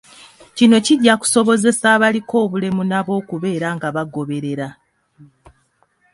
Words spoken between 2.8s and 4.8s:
nabo okubeera nga bagoberera.